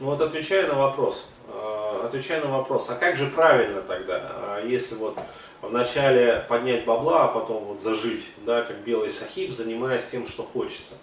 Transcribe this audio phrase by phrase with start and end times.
[0.00, 4.94] Вот отвечая на вопрос, э, отвечая на вопрос, а как же правильно тогда, э, если
[4.94, 5.18] вот
[5.60, 10.94] вначале поднять бабла, а потом вот зажить, да, как белый сахиб, занимаясь тем, что хочется.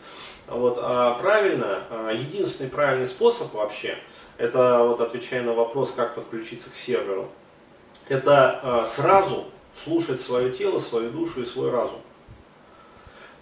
[0.47, 3.97] Вот, а правильно, э, единственный правильный способ вообще,
[4.37, 7.27] это вот отвечая на вопрос, как подключиться к серверу,
[8.07, 11.99] это сразу слушать свое тело, свою душу и свой разум.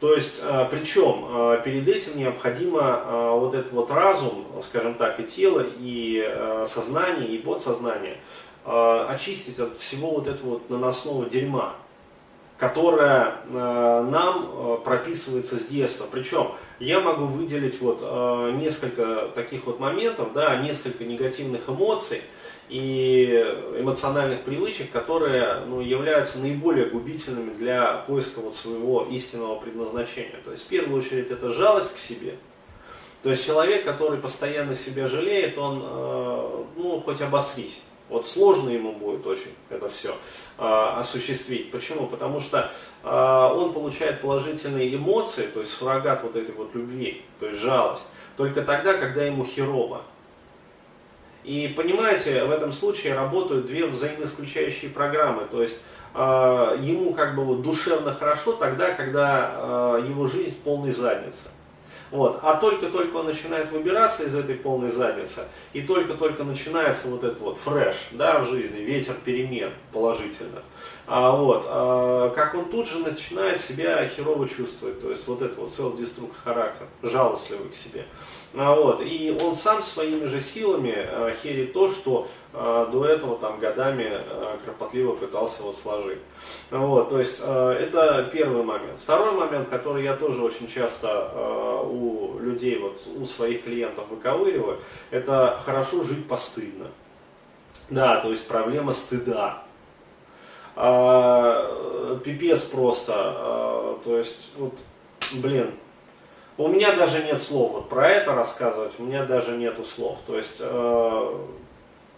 [0.03, 5.17] То есть, э, причем э, перед этим необходимо э, вот этот вот разум, скажем так,
[5.21, 6.29] и тело, и
[6.67, 8.17] сознание, и подсознание
[8.65, 11.75] очистить от всего вот этого вот наносного дерьма,
[12.63, 16.05] которое нам прописывается с детства.
[16.09, 18.01] Причем я могу выделить вот
[18.53, 22.21] несколько таких вот моментов, да, несколько негативных эмоций,
[22.69, 23.45] и
[23.77, 30.39] эмоциональных привычек, которые ну, являются наиболее губительными для поиска вот своего истинного предназначения.
[30.45, 32.35] То есть в первую очередь это жалость к себе.
[33.21, 37.81] То есть человек, который постоянно себя жалеет, он, э, ну, хоть обосрись.
[38.13, 40.15] Вот сложно ему будет очень это все
[40.59, 41.71] э, осуществить.
[41.71, 42.05] Почему?
[42.05, 42.71] Потому что
[43.03, 48.07] э, он получает положительные эмоции, то есть суррогат вот этой вот любви, то есть жалость,
[48.37, 50.03] только тогда, когда ему херово.
[51.43, 55.45] И понимаете, в этом случае работают две взаимоисключающие программы.
[55.49, 55.83] То есть
[56.13, 61.49] э, ему как бы вот душевно хорошо тогда, когда э, его жизнь в полной заднице.
[62.13, 62.41] Вот.
[62.43, 67.57] А только-только он начинает выбираться из этой полной задницы, и только-только начинается вот этот вот
[67.57, 70.61] фреш да, в жизни, ветер перемен положительных,
[71.07, 75.57] а, вот, а, как он тут же начинает себя херово чувствовать, то есть вот этот
[75.57, 78.05] вот self-destruct характер, жалостливый к себе.
[78.55, 83.35] А, вот, и он сам своими же силами а, херит то, что а, до этого
[83.37, 86.19] там годами а, кропотливо пытался вот сложить.
[86.69, 88.99] Вот, то есть это первый момент.
[88.99, 92.02] Второй момент, который я тоже очень часто у
[92.39, 94.79] людей, вот, у своих клиентов выковыриваю,
[95.11, 96.87] это хорошо жить постыдно.
[97.89, 99.63] Да, то есть проблема стыда.
[100.75, 103.13] А, пипец просто.
[103.15, 104.73] А, то есть, вот,
[105.33, 105.71] блин,
[106.57, 110.19] у меня даже нет слов вот про это рассказывать, у меня даже нету слов.
[110.27, 111.37] То есть э,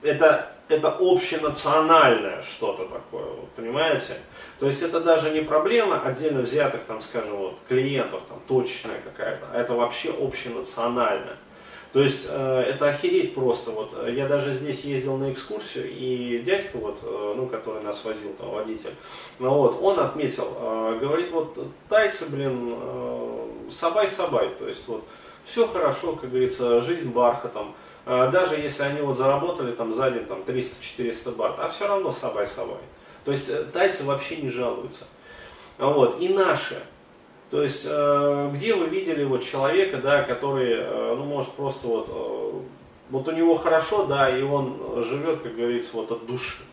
[0.04, 4.18] это, это общенациональное что-то такое, вот, понимаете?
[4.60, 9.46] То есть это даже не проблема отдельно взятых, там, скажем, вот, клиентов, там, точечная какая-то,
[9.54, 11.38] а это вообще общенациональное.
[11.92, 13.72] То есть э, это охереть просто.
[13.72, 18.34] Вот я даже здесь ездил на экскурсию, и дядька, вот, э, ну, который нас возил,
[18.34, 18.94] там, водитель,
[19.40, 24.50] ну, вот, он отметил, э, говорит, вот тайцы, блин, э, สบาย-สบาย.
[24.60, 25.06] То есть вот
[25.46, 27.74] все хорошо, как говорится, жизнь бархатом.
[28.06, 32.12] Э, даже если они вот заработали там за день там 300-400 бат, а все равно
[32.12, 32.78] สบาย-สบาย.
[33.24, 35.06] То есть э, тайцы вообще не жалуются.
[35.78, 36.20] Вот.
[36.20, 36.82] И наши,
[37.52, 42.64] то есть, э, где вы видели вот человека, да, который, э, ну, может, просто вот,
[43.10, 46.64] вот у него хорошо, да, и он живет, как говорится, вот от души.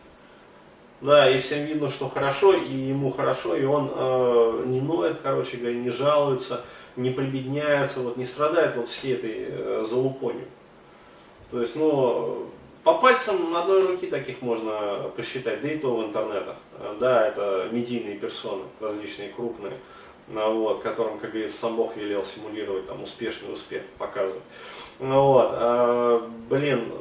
[1.01, 5.57] Да, и всем видно, что хорошо, и ему хорошо, и он э, не ноет, короче
[5.57, 6.61] говоря, не жалуется,
[6.95, 10.45] не прибедняется, вот, не страдает вот всей этой э, залупонью.
[11.51, 12.49] То есть, ну,
[12.83, 16.55] по пальцам одной руки таких можно посчитать, да и то в интернетах.
[16.99, 19.73] Да, это медийные персоны, различные крупные
[20.27, 24.41] ну, вот, которым, как говорится, сам Бог велел симулировать там успешный успех, показывать.
[24.99, 26.91] Ну, вот, а, блин,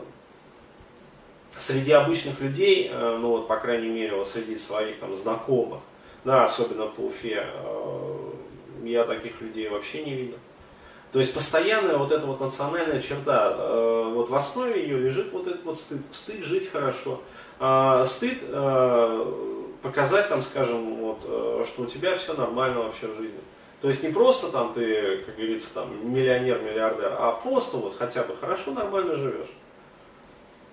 [1.56, 5.80] среди обычных людей, э, ну вот, по крайней мере, вот среди своих там знакомых,
[6.24, 8.21] да, особенно по Уфе, э,
[8.84, 10.38] я таких людей вообще не видел.
[11.12, 15.46] То есть постоянная вот эта вот национальная черта, э, вот в основе ее лежит вот
[15.46, 16.00] этот вот стыд.
[16.10, 17.20] Стыд жить хорошо.
[17.58, 18.42] А, стыд
[19.82, 23.40] показать там, скажем, вот, э, что у тебя все нормально вообще в жизни.
[23.80, 28.22] То есть не просто там ты, как говорится, там миллионер, миллиардер, а просто вот хотя
[28.22, 29.50] бы хорошо, нормально живешь.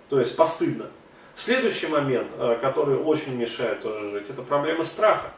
[0.09, 0.85] То есть постыдно.
[1.35, 5.31] Следующий момент, э, который очень мешает тоже жить, это проблема страха.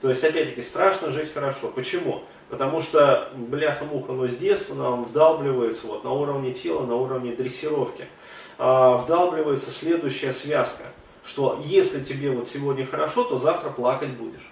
[0.00, 1.68] То есть, опять-таки, страшно жить хорошо.
[1.68, 2.22] Почему?
[2.50, 8.06] Потому что, бляха-муха, но с детства нам вдалбливается вот, на уровне тела, на уровне дрессировки,
[8.58, 10.84] а, вдалбливается следующая связка–
[11.28, 14.50] что если тебе вот сегодня хорошо, то завтра плакать будешь.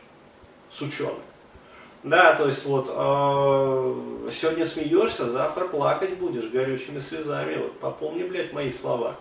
[0.70, 1.14] Сучонок.
[2.02, 7.56] Да, то есть вот э, сегодня смеешься, завтра плакать будешь горючими слезами.
[7.56, 9.16] Вот попомни, блядь, мои слова.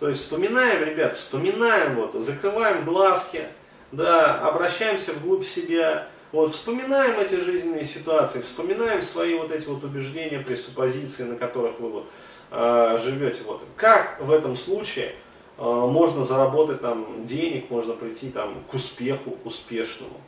[0.00, 3.46] То есть вспоминаем, ребят, вспоминаем, вот, закрываем глазки,
[3.92, 10.40] да, обращаемся вглубь себя, вот, вспоминаем эти жизненные ситуации, вспоминаем свои вот эти вот убеждения,
[10.40, 12.06] пресуппозиции, на которых вы вот
[12.50, 13.40] э, живете.
[13.46, 13.62] Вот.
[13.76, 15.14] Как в этом случае
[15.58, 20.20] а, можно заработать там денег, можно прийти там к успеху, успешному.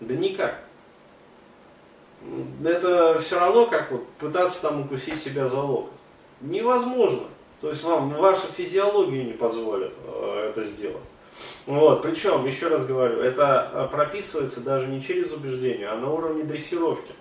[0.00, 0.60] Да никак.
[2.64, 5.92] Это все равно, как вот пытаться там укусить себя за локоть.
[6.40, 7.24] Невозможно.
[7.60, 11.04] То есть вам ваша физиология не позволит э, это сделать.
[11.66, 16.44] Вот, причем, еще раз говорю, это э, прописывается даже не через убеждение, а на уровне
[16.44, 17.12] дрессировки.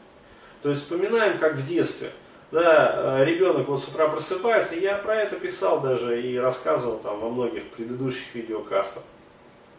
[0.61, 2.11] То есть вспоминаем, как в детстве.
[2.51, 7.19] Да, э, ребенок вот с утра просыпается, я про это писал даже и рассказывал там
[7.19, 9.03] во многих предыдущих видеокастах.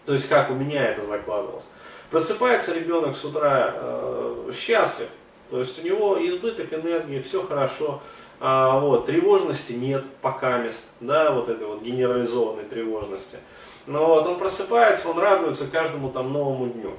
[0.04, 1.64] То есть как у меня это закладывалось.
[2.10, 5.08] Просыпается ребенок с утра э, счастлив,
[5.50, 8.00] то есть у него избыток энергии, все хорошо,
[8.40, 13.38] а, вот, тревожности нет пока мест, да, вот этой вот генерализованной тревожности.
[13.88, 16.92] Но вот он просыпается, он радуется каждому там новому дню.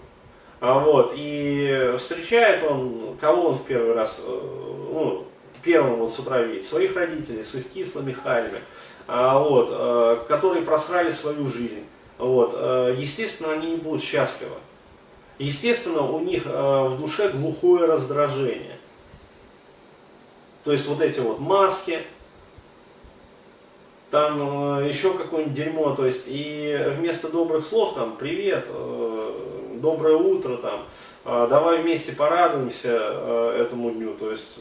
[0.60, 4.42] А вот, и встречает он, кого он в первый раз, э,
[4.92, 5.24] ну,
[5.62, 8.60] первым вот с утра видит, своих родителей с их кислыми халями,
[9.08, 11.86] а, вот, э, которые просрали свою жизнь.
[12.18, 14.56] Вот, э, естественно, они не будут счастливы.
[15.38, 18.78] Естественно, у них в душе глухое раздражение.
[20.66, 22.00] То есть вот эти вот маски,
[24.12, 29.32] там э, еще какое-нибудь дерьмо, то есть и вместо добрых слов там привет, э,
[29.76, 30.86] доброе утро там,
[31.26, 32.90] э, давай вместе порадуемся
[33.58, 34.60] этому дню, то есть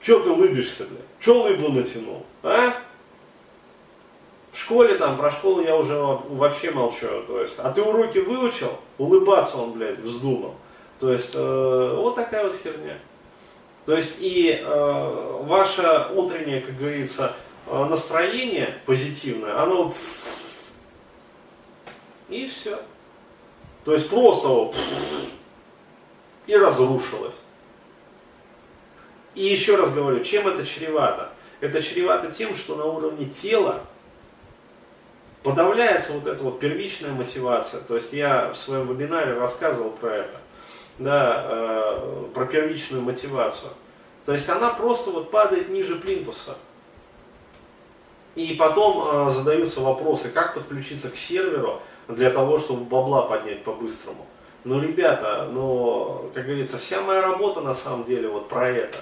[0.00, 0.98] что ты улыбишься, бля?
[1.18, 2.74] Че лыбу натянул, а?
[4.52, 8.70] В школе там, про школу я уже вообще молчу, то есть, а ты уроки выучил,
[8.98, 10.54] улыбаться он, блядь, вздумал.
[11.00, 12.98] То есть, э, вот такая вот херня.
[13.86, 17.34] То есть и э, ваше утреннее, как говорится,
[17.68, 19.92] э, настроение позитивное, оно
[22.28, 22.80] и все.
[23.84, 24.76] То есть просто вот
[26.48, 27.36] и разрушилось.
[29.36, 31.30] И еще раз говорю, чем это чревато?
[31.60, 33.84] Это чревато тем, что на уровне тела
[35.44, 37.80] подавляется вот эта вот первичная мотивация.
[37.82, 40.40] То есть я в своем вебинаре рассказывал про это
[40.98, 43.70] да, э, про первичную мотивацию.
[44.24, 46.56] То есть она просто вот падает ниже плинтуса.
[48.34, 54.26] И потом э, задаются вопросы, как подключиться к серверу для того, чтобы бабла поднять по-быстрому.
[54.64, 58.98] Ну, ребята, ну, как говорится, вся моя работа на самом деле вот про это.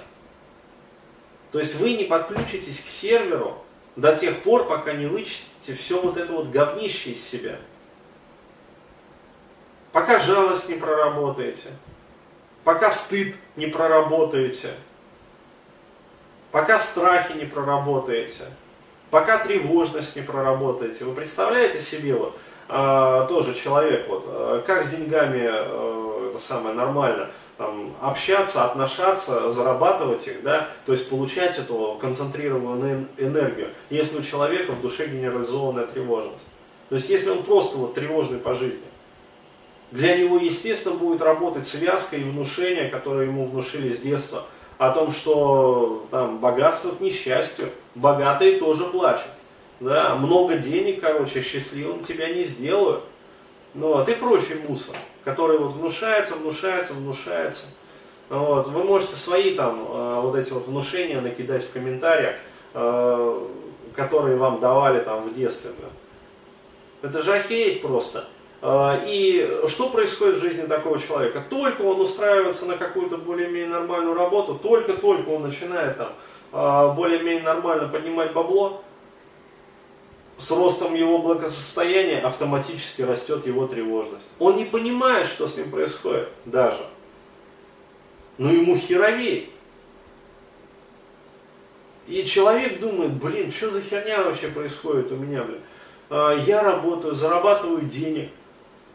[1.53, 3.57] То есть вы не подключитесь к серверу
[3.97, 7.57] до тех пор, пока не вычистите все вот это вот говнище из себя.
[9.95, 11.69] Пока жалость не проработаете,
[12.65, 14.71] пока стыд не проработаете,
[16.51, 18.47] пока страхи не проработаете,
[19.11, 21.05] пока тревожность не проработаете.
[21.05, 22.37] Вы представляете себе вот
[22.69, 29.53] э, тоже человек вот э, как с деньгами э, это самое нормально там, общаться, отношаться,
[29.53, 35.87] зарабатывать их, да, то есть получать эту концентрированную энергию, если у человека в душе генерализованная
[35.87, 36.49] тревожность.
[36.89, 38.83] То есть если он просто вот тревожный по жизни,
[39.95, 44.45] для него, естественно, будет работать связка и внушение, которое ему внушили с детства,
[44.77, 49.29] о том, что там богатство к несчастью, богатые тоже плачут.
[49.79, 53.05] Да, много денег, короче, счастливым тебя не сделают.
[53.75, 57.67] Ну, вот, и прочий мусор, который вот внушается, внушается, внушается.
[58.31, 62.35] Вот, вы можете свои там э, вот эти вот внушения накидать в комментариях,
[62.73, 63.47] э,
[63.95, 65.71] которые вам давали там в детстве.
[65.79, 67.09] Да.
[67.09, 68.25] Это же охереть просто.
[68.67, 71.45] А, и что происходит в жизни такого человека?
[71.51, 76.13] Только он устраивается на какую-то более-менее нормальную работу, только-только он начинает там
[76.51, 78.83] а, более-менее нормально поднимать бабло,
[80.39, 84.29] с ростом его благосостояния автоматически растет его тревожность.
[84.39, 86.87] Он не понимает, что с ним происходит даже.
[88.39, 89.53] Но ему херовей.
[92.07, 95.61] И человек думает, блин, что за херня вообще происходит у меня, блин.
[96.09, 98.31] А, я работаю, зарабатываю денег,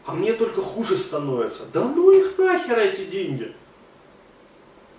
[0.06, 1.64] а мне только хуже становится.
[1.72, 3.54] Да ну их нахер эти деньги.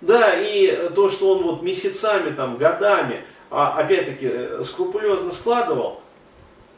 [0.00, 6.00] Да, и то, что он вот месяцами, там, годами, а, опять-таки, э, скрупулезно складывал,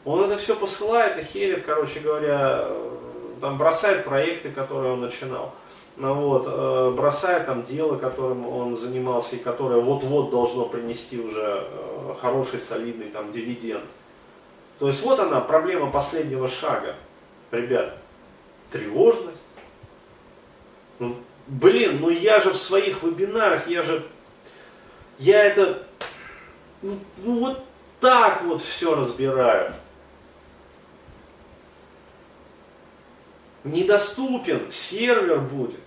[0.03, 2.89] он это все посылает и херит, короче говоря, э,
[3.41, 5.53] там бросает проекты, которые он начинал.
[5.97, 11.65] Ну, вот, э, бросает там дело, которым он занимался и которое вот-вот должно принести уже
[12.21, 13.85] хороший, солидный там дивиденд.
[14.77, 16.95] То есть вот она, проблема последнего шага,
[17.51, 17.97] ребят
[18.71, 19.39] тревожность.
[20.99, 21.17] Ну,
[21.47, 24.05] блин, ну я же в своих вебинарах, я же,
[25.19, 25.83] я это,
[26.81, 27.63] ну, ну вот
[27.99, 29.73] так вот все разбираю.
[33.63, 35.79] Недоступен сервер будет.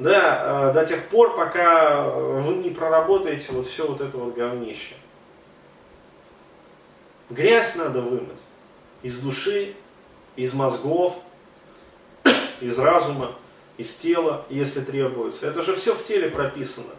[0.00, 4.96] Да, э, до тех пор, пока вы не проработаете вот все вот это вот говнище.
[7.30, 8.40] Грязь надо вымыть
[9.02, 9.74] из души,
[10.34, 11.16] из мозгов,
[12.60, 13.32] из разума,
[13.76, 15.46] из тела, если требуется.
[15.46, 16.92] Это же все в теле прописано.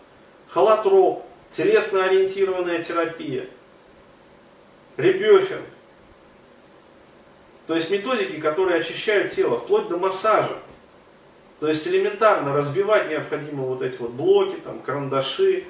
[0.50, 3.48] Халатрол, телесно-ориентированная терапия,
[4.98, 5.62] ребёфинг.
[7.68, 10.58] То есть методики, которые очищают тело, вплоть до массажа.
[11.60, 15.66] То есть элементарно разбивать необходимо вот эти вот блоки, там, карандаши,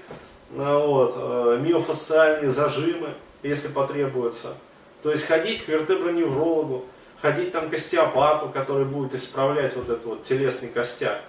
[0.49, 3.13] ну вот, э, миофасциальные зажимы,
[3.43, 4.55] если потребуется.
[5.03, 6.85] То есть ходить к вертеброневрологу,
[7.21, 11.21] ходить там к остеопату, который будет исправлять вот этот вот телесный костяк.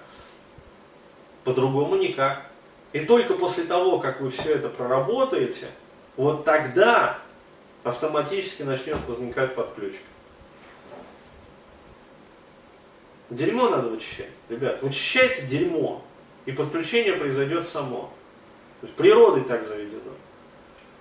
[1.45, 2.47] По-другому никак.
[2.93, 5.67] И только после того, как вы все это проработаете,
[6.17, 7.19] вот тогда
[7.85, 10.03] автоматически начнет возникать подключка.
[13.31, 14.31] Дерьмо надо вычищать.
[14.49, 16.03] Ребят, вычищайте дерьмо,
[16.47, 18.13] и подключение произойдет само.
[18.81, 20.13] То есть природой так заведено.